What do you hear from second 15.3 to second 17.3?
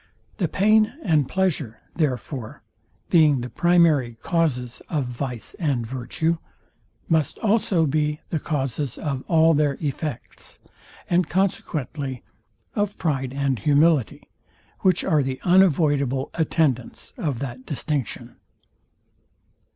unavoidable attendants